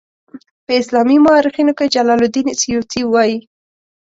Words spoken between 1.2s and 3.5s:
مورخینو کې جلال الدین سیوطي وایي.